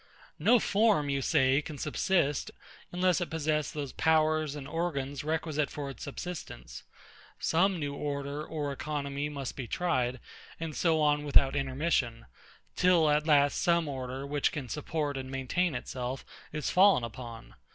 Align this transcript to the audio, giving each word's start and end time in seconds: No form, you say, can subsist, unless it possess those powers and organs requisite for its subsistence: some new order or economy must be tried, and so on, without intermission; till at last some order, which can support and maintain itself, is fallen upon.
No 0.39 0.57
form, 0.57 1.09
you 1.09 1.21
say, 1.21 1.61
can 1.61 1.77
subsist, 1.77 2.49
unless 2.91 3.21
it 3.21 3.29
possess 3.29 3.69
those 3.69 3.93
powers 3.93 4.55
and 4.55 4.67
organs 4.67 5.23
requisite 5.23 5.69
for 5.69 5.91
its 5.91 6.01
subsistence: 6.01 6.81
some 7.37 7.79
new 7.79 7.93
order 7.93 8.43
or 8.43 8.71
economy 8.71 9.29
must 9.29 9.55
be 9.55 9.67
tried, 9.67 10.19
and 10.59 10.75
so 10.75 10.99
on, 11.01 11.23
without 11.23 11.55
intermission; 11.55 12.25
till 12.75 13.11
at 13.11 13.27
last 13.27 13.61
some 13.61 13.87
order, 13.87 14.25
which 14.25 14.51
can 14.51 14.67
support 14.69 15.17
and 15.17 15.29
maintain 15.29 15.75
itself, 15.75 16.25
is 16.51 16.71
fallen 16.71 17.03
upon. 17.03 17.53